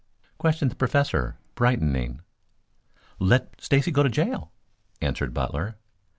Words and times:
questioned 0.39 0.71
the 0.71 0.75
Professor, 0.75 1.37
brightening. 1.53 2.21
"Let 3.19 3.53
Stacy 3.61 3.91
go 3.91 4.01
to 4.01 4.09
jail," 4.09 4.51
answered 4.99 5.31
Butler. 5.31 5.75